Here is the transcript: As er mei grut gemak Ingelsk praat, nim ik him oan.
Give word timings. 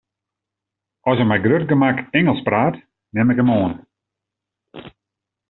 As 1.09 1.17
er 1.21 1.27
mei 1.29 1.41
grut 1.43 1.67
gemak 1.71 1.97
Ingelsk 2.19 2.45
praat, 2.47 2.75
nim 3.13 3.31
ik 3.31 3.39
him 3.39 3.51
oan. 3.59 3.73